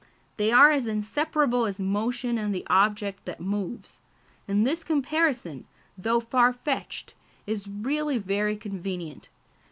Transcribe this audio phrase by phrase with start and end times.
[0.37, 4.01] They are as inseparable as motion and the object that moves;
[4.47, 7.13] and this comparison, though far fetched,
[7.45, 9.29] is really very convenient.